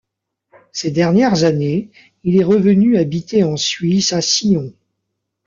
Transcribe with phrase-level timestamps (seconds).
[0.71, 1.91] Ces dernières années,
[2.23, 4.73] il est revenu habiter en Suisse à Sion.